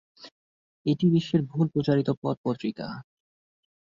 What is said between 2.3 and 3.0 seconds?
পত্রিকা।